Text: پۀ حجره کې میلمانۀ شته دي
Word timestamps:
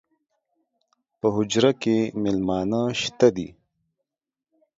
پۀ 1.19 1.27
حجره 1.35 1.71
کې 1.81 1.97
میلمانۀ 2.21 2.81
شته 3.01 3.27
دي 3.35 3.47